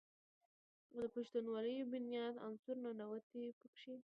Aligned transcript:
خو 0.85 0.95
د 1.03 1.05
پښتونولۍ 1.15 1.75
بنيادي 1.91 2.39
عنصر 2.47 2.75
"ننواتې" 2.85 3.43
پکښې 3.59 3.95